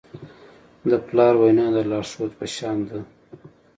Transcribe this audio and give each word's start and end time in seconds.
د 0.89 0.91
پلار 1.07 1.33
وینا 1.41 1.67
د 1.75 1.77
لارښود 1.89 2.31
په 2.39 2.45
شان 2.55 2.77
ده. 2.89 2.99